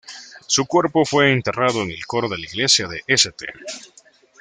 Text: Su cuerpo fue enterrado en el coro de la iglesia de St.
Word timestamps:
Su 0.47 0.65
cuerpo 0.65 1.05
fue 1.05 1.31
enterrado 1.31 1.83
en 1.83 1.91
el 1.91 2.07
coro 2.07 2.27
de 2.27 2.39
la 2.39 2.45
iglesia 2.47 2.87
de 2.87 3.03
St. 3.05 3.45